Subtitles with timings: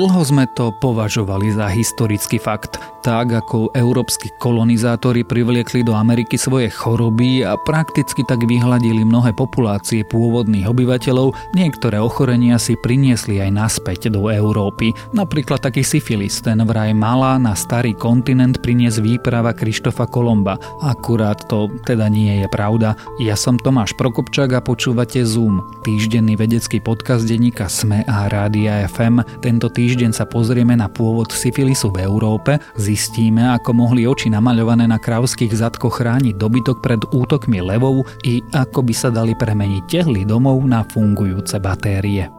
[0.00, 2.80] Dlho sme to považovali za historický fakt.
[3.04, 10.00] Tak ako európsky kolonizátori privliekli do Ameriky svoje choroby a prakticky tak vyhľadili mnohé populácie
[10.08, 14.96] pôvodných obyvateľov, niektoré ochorenia si priniesli aj naspäť do Európy.
[15.12, 20.56] Napríklad taký syfilis, ten vraj mala na starý kontinent priniesť výprava Krištofa Kolomba.
[20.80, 22.96] Akurát to teda nie je pravda.
[23.20, 29.24] Ja som Tomáš Prokopčák a počúvate Zoom, týždenný vedecký podcast denníka SME a Rádia FM.
[29.44, 35.02] Tento týždeň sa pozrieme na pôvod syfilisu v Európe, zistíme, ako mohli oči namaľované na
[35.02, 40.62] krávských zadkoch chrániť dobytok pred útokmi levov i ako by sa dali premeniť tehly domov
[40.62, 42.30] na fungujúce batérie.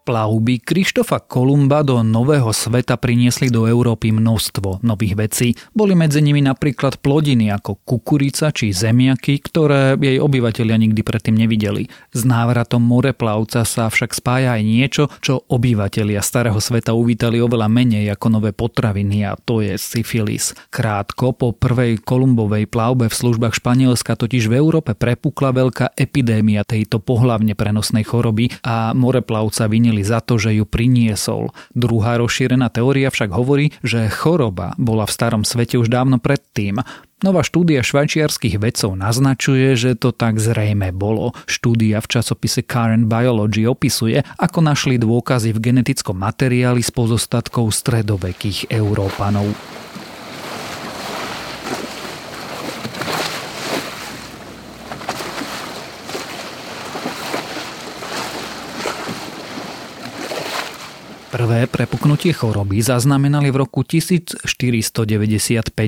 [0.00, 5.48] Plavby Krištofa Kolumba do Nového sveta priniesli do Európy množstvo nových vecí.
[5.76, 11.92] Boli medzi nimi napríklad plodiny ako kukurica či zemiaky, ktoré jej obyvateľia nikdy predtým nevideli.
[12.16, 18.08] S návratom moreplavca sa však spája aj niečo, čo obyvateľia Starého sveta uvítali oveľa menej
[18.16, 20.56] ako nové potraviny a to je syfilis.
[20.72, 27.04] Krátko po prvej Kolumbovej plavbe v službách Španielska totiž v Európe prepukla veľká epidémia tejto
[27.04, 31.50] pohlavne prenosnej choroby a moreplavca vinili obvinili za to, že ju priniesol.
[31.74, 36.78] Druhá rozšírená teória však hovorí, že choroba bola v starom svete už dávno predtým.
[37.26, 41.34] Nová štúdia švajčiarských vedcov naznačuje, že to tak zrejme bolo.
[41.50, 48.70] Štúdia v časopise Current Biology opisuje, ako našli dôkazy v genetickom materiáli z pozostatkov stredovekých
[48.70, 49.79] Európanov.
[61.40, 64.44] Prvé prepuknutie choroby zaznamenali v roku 1495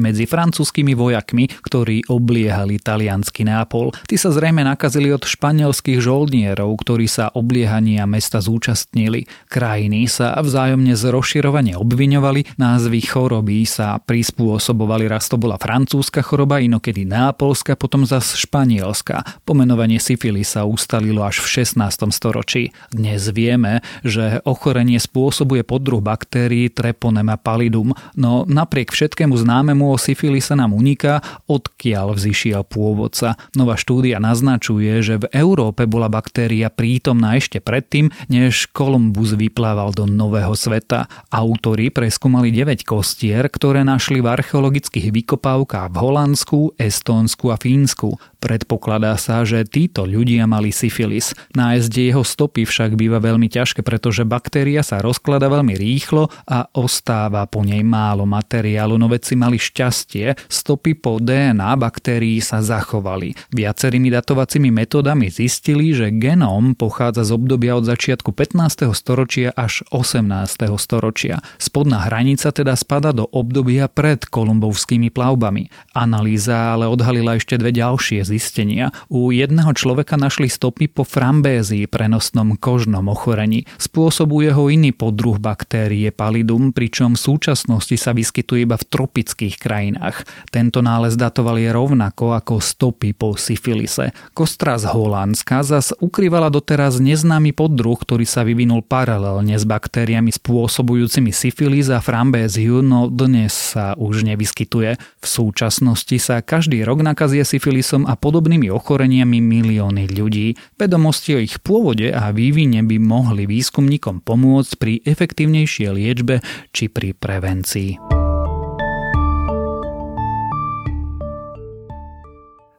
[0.00, 3.92] medzi francúzskými vojakmi, ktorí obliehali taliansky Nápol.
[4.08, 9.28] Tí sa zrejme nakazili od španielských žoldnierov, ktorí sa obliehania mesta zúčastnili.
[9.52, 17.04] Krajiny sa vzájomne zrozširovane obviňovali, názvy choroby sa prispôsobovali, raz to bola francúzska choroba, inokedy
[17.04, 19.44] nápolska, potom zas španielska.
[19.44, 21.84] Pomenovanie syfilisa ustalilo až v 16.
[22.16, 22.72] storočí.
[22.88, 29.98] Dnes vieme, že ochorenie spôsobilo spôsobuje poddruh baktérií Treponema pallidum, no napriek všetkému známemu o
[29.98, 31.18] syfilise nám uniká,
[31.50, 33.34] odkiaľ vzýšiel pôvodca.
[33.58, 40.06] Nová štúdia naznačuje, že v Európe bola baktéria prítomná ešte predtým, než Kolumbus vyplával do
[40.06, 41.10] Nového sveta.
[41.34, 48.14] Autori preskúmali 9 kostier, ktoré našli v archeologických vykopávkach v Holandsku, Estónsku a Fínsku.
[48.38, 51.34] Predpokladá sa, že títo ľudia mali syfilis.
[51.58, 57.48] Nájsť jeho stopy však býva veľmi ťažké, pretože baktéria sa rozklada veľmi rýchlo a ostáva
[57.48, 63.32] po nej málo materiálu, no vedci mali šťastie, stopy po DNA baktérií sa zachovali.
[63.48, 68.92] Viacerými datovacími metódami zistili, že genóm pochádza z obdobia od začiatku 15.
[68.92, 70.28] storočia až 18.
[70.76, 71.40] storočia.
[71.56, 75.72] Spodná hranica teda spada do obdobia pred kolumbovskými plavbami.
[75.96, 78.92] Analýza ale odhalila ešte dve ďalšie zistenia.
[79.08, 83.64] U jedného človeka našli stopy po frambézii, prenosnom kožnom ochorení.
[83.80, 90.26] Spôsobuje ho iný podruh baktérie palidum, pričom v súčasnosti sa vyskytuje iba v tropických krajinách.
[90.50, 94.10] Tento nález datovali rovnako ako stopy po syfilise.
[94.34, 101.30] Kostra z Holandska zas ukrývala doteraz neznámy poddruh, ktorý sa vyvinul paralelne s baktériami spôsobujúcimi
[101.30, 104.98] syfilis a frambéziu, no dnes sa už nevyskytuje.
[104.98, 110.58] V súčasnosti sa každý rok nakazie syfilisom a podobnými ochoreniami milióny ľudí.
[110.74, 116.40] Vedomosti o ich pôvode a vývine by mohli výskumníkom pomôcť pri efektívnejšej liečbe
[116.72, 118.23] či pri prevencii.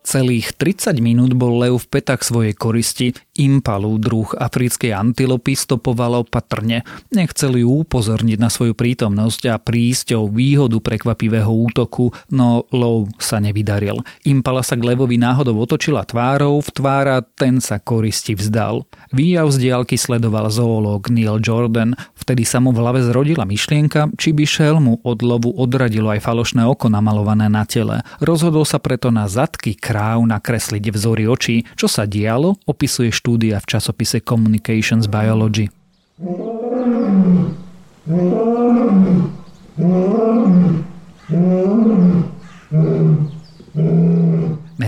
[0.00, 3.12] Celých 30 minút bol lev v petách svojej koristi.
[3.36, 6.88] Impalu, druh africkej antilopy, stopovalo opatrne.
[7.12, 13.44] Nechceli ju upozorniť na svoju prítomnosť a prísť o výhodu prekvapivého útoku, no lov sa
[13.44, 14.00] nevydaril.
[14.24, 18.88] Impala sa k levovi náhodou otočila tvárou, v tvára ten sa koristi vzdal.
[19.12, 21.92] Výjav z diálky sledoval zoológ Neil Jordan.
[22.16, 26.64] Vtedy sa mu v hlave zrodila myšlienka, či by šelmu od lovu odradilo aj falošné
[26.64, 28.00] oko namalované na tele.
[28.20, 31.56] Rozhodol sa preto na zadky krá správ nakresliť vzory očí.
[31.78, 35.70] Čo sa dialo, opisuje štúdia v časopise Communications Biology.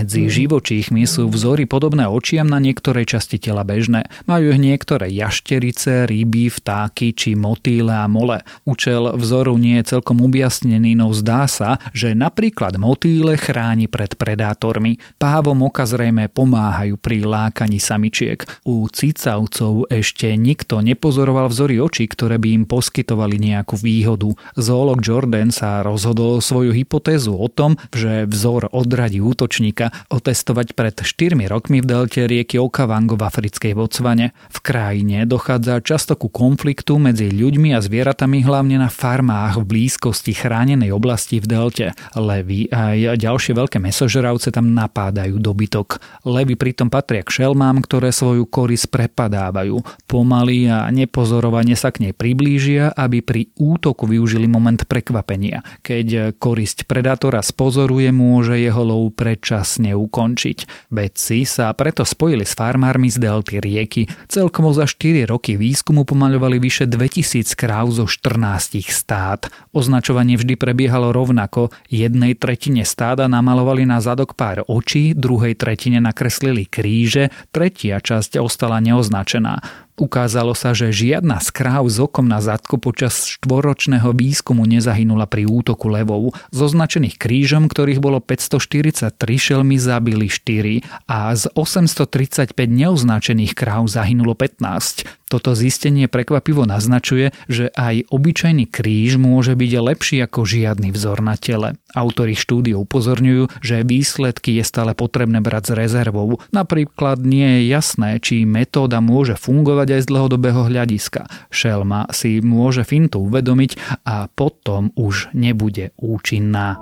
[0.03, 4.03] Medzi živočíchmi sú vzory podobné očiam na niektorej časti tela bežné.
[4.27, 8.43] Majú ich niektoré jašterice, ryby, vtáky či motýle a mole.
[8.67, 14.99] Účel vzoru nie je celkom objasnený, no zdá sa, že napríklad motýle chráni pred predátormi.
[15.15, 18.43] Pávom oka zrejme pomáhajú pri lákaní samičiek.
[18.67, 24.35] U cicavcov ešte nikto nepozoroval vzory očí, ktoré by im poskytovali nejakú výhodu.
[24.59, 31.35] Zoolog Jordan sa rozhodol svoju hypotézu o tom, že vzor odradí útočníka otestovať pred 4
[31.49, 34.31] rokmi v delte rieky Okavango v africkej Botsvane.
[34.49, 40.31] V krajine dochádza často ku konfliktu medzi ľuďmi a zvieratami hlavne na farmách v blízkosti
[40.37, 41.85] chránenej oblasti v delte.
[42.15, 45.99] Levy a ďalšie veľké mesožravce tam napádajú dobytok.
[46.23, 49.83] Levy pritom patria k šelmám, ktoré svoju koris prepadávajú.
[50.07, 55.65] Pomaly a nepozorovane sa k nej priblížia, aby pri útoku využili moment prekvapenia.
[55.83, 60.87] Keď korisť predátora spozoruje, môže jeho lov predčasne ukončiť.
[60.95, 64.07] Vedci sa preto spojili s farmármi z delty rieky.
[64.31, 69.51] Celkovo za 4 roky výskumu pomaľovali vyše 2000 kráv zo 14 stát.
[69.75, 71.75] Označovanie vždy prebiehalo rovnako.
[71.91, 78.79] Jednej tretine stáda namalovali na zadok pár očí, druhej tretine nakreslili kríže, tretia časť ostala
[78.79, 79.82] neoznačená.
[79.93, 85.45] Ukázalo sa, že žiadna z kráv s okom na zadku počas štvoročného výskumu nezahynula pri
[85.45, 86.33] útoku levov.
[86.49, 94.33] Z označených krížom, ktorých bolo 543 šelmy, zabili 4 a z 835 neoznačených kráv zahynulo
[94.33, 95.22] 15.
[95.33, 101.33] Toto zistenie prekvapivo naznačuje, že aj obyčajný kríž môže byť lepší ako žiadny vzor na
[101.41, 101.73] tele.
[101.97, 106.37] Autori štúdie upozorňujú, že výsledky je stále potrebné brať s rezervou.
[106.53, 111.25] Napríklad nie je jasné, či metóda môže fungovať aj z dlhodobého hľadiska.
[111.49, 116.77] Šelma si môže fintu uvedomiť a potom už nebude účinná.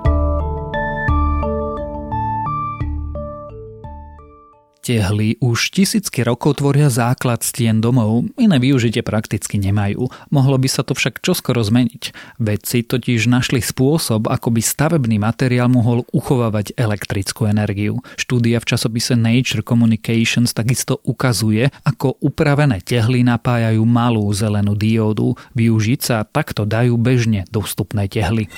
[4.81, 10.09] Tehly už tisícky rokov tvoria základ stien domov, iné využitie prakticky nemajú.
[10.33, 12.09] Mohlo by sa to však čoskoro zmeniť.
[12.41, 18.01] Vedci totiž našli spôsob, ako by stavebný materiál mohol uchovávať elektrickú energiu.
[18.17, 25.37] Štúdia v časopise Nature Communications takisto ukazuje, ako upravené tehly napájajú malú zelenú diódu.
[25.53, 28.49] Využiť sa takto dajú bežne dostupné tehly.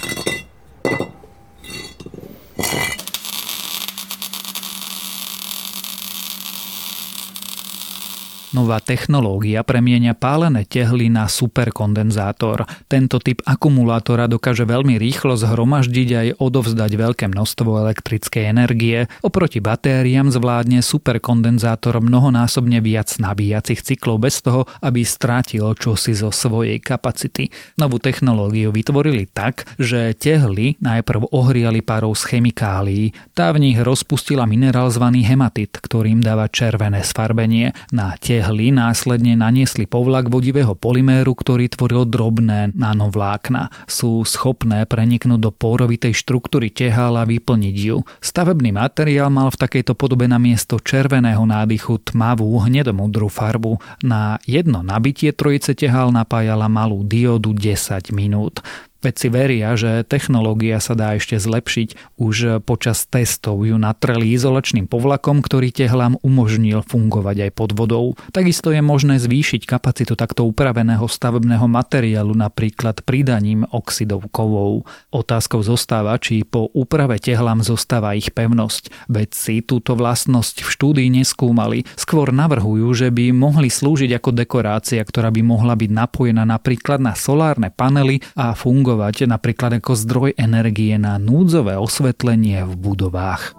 [8.54, 12.70] Nová technológia premienia pálené tehly na superkondenzátor.
[12.86, 19.10] Tento typ akumulátora dokáže veľmi rýchlo zhromaždiť aj odovzdať veľké množstvo elektrickej energie.
[19.26, 26.78] Oproti batériám zvládne superkondenzátor mnohonásobne viac nabíjacích cyklov bez toho, aby strátil čosi zo svojej
[26.78, 27.50] kapacity.
[27.82, 33.18] Novú technológiu vytvorili tak, že tehly najprv ohriali párov z chemikálií.
[33.34, 37.74] Tá v nich rozpustila minerál zvaný hematit, ktorým dáva červené sfarbenie.
[37.90, 43.72] Na tehly tehly následne naniesli povlak vodivého polyméru, ktorý tvoril drobné nanovlákna.
[43.88, 48.04] Sú schopné preniknúť do porovitej štruktúry tehál a vyplniť ju.
[48.20, 53.80] Stavebný materiál mal v takejto podobe na miesto červeného nádychu tmavú hnedomudrú farbu.
[54.04, 58.60] Na jedno nabitie trojice tehál napájala malú diodu 10 minút.
[59.04, 62.16] Vedci veria, že technológia sa dá ešte zlepšiť.
[62.16, 68.16] Už počas testov ju natreli izolačným povlakom, ktorý tehlám umožnil fungovať aj pod vodou.
[68.32, 74.88] Takisto je možné zvýšiť kapacitu takto upraveného stavebného materiálu napríklad pridaním oxidov kovov.
[75.12, 79.12] Otázkou zostáva, či po úprave tehlám zostáva ich pevnosť.
[79.12, 85.28] Vedci túto vlastnosť v štúdii neskúmali, skôr navrhujú, že by mohli slúžiť ako dekorácia, ktorá
[85.28, 90.94] by mohla byť napojená napríklad na solárne panely a fungovať fungovať napríklad ako zdroj energie
[91.02, 93.58] na núdzové osvetlenie v budovách.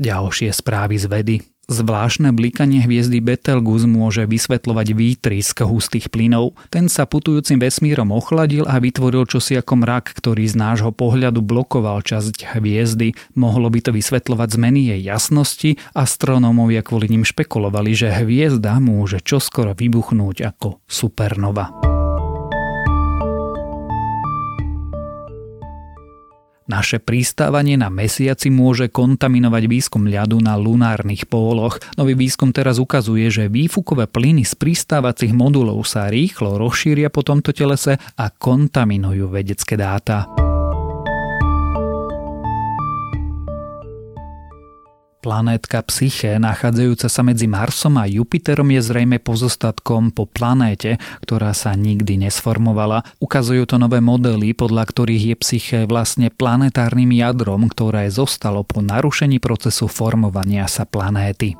[0.00, 1.51] Ďalšie správy z vedy.
[1.70, 6.58] Zvláštne blikanie hviezdy Betelgeuse môže vysvetľovať výtrysk hustých plynov.
[6.74, 12.02] Ten sa putujúcim vesmírom ochladil a vytvoril čosi ako mrak, ktorý z nášho pohľadu blokoval
[12.06, 13.18] časť hviezdy.
[13.34, 15.78] Mohlo by to vysvetľovať zmeny jej jasnosti.
[15.94, 21.81] Astronómovia kvôli ním špekulovali, že hviezda môže čoskoro vybuchnúť ako supernova.
[26.72, 31.76] Naše pristávanie na mesiaci môže kontaminovať výskum ľadu na lunárnych póloch.
[32.00, 37.52] Nový výskum teraz ukazuje, že výfukové plyny z pristávacích modulov sa rýchlo rozšíria po tomto
[37.52, 40.51] telese a kontaminujú vedecké dáta.
[45.22, 51.78] Planétka Psyche, nachádzajúca sa medzi Marsom a Jupiterom, je zrejme pozostatkom po planéte, ktorá sa
[51.78, 53.06] nikdy nesformovala.
[53.22, 59.38] Ukazujú to nové modely, podľa ktorých je Psyche vlastne planetárnym jadrom, ktoré zostalo po narušení
[59.38, 61.54] procesu formovania sa planéty.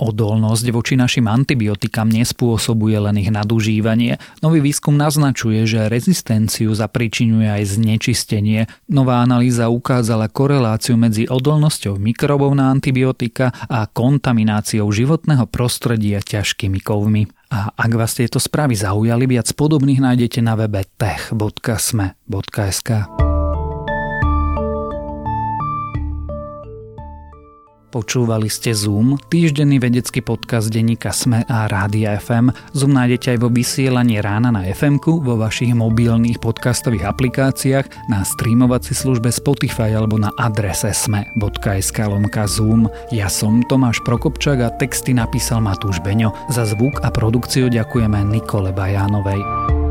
[0.00, 4.16] Odolnosť voči našim antibiotikám nespôsobuje len ich nadužívanie.
[4.40, 8.72] Nový výskum naznačuje, že rezistenciu zapričinuje aj znečistenie.
[8.88, 17.28] Nová analýza ukázala koreláciu medzi odolnosťou mikrobov na antibiotika a kontamináciou životného prostredia ťažkými kovmi.
[17.52, 22.88] A ak vás tieto správy zaujali, viac podobných nájdete na webe tech.sme.sk.
[27.92, 32.48] Počúvali ste Zoom, týždenný vedecký podcast denníka Sme a Rádia FM.
[32.72, 38.96] Zoom nájdete aj vo vysielaní rána na fm vo vašich mobilných podcastových aplikáciách, na streamovací
[38.96, 42.88] službe Spotify alebo na adrese sme.sk lomka Zoom.
[43.12, 46.32] Ja som Tomáš Prokopčák a texty napísal Matúš Beňo.
[46.48, 49.81] Za zvuk a produkciu ďakujeme Nikole Bajánovej.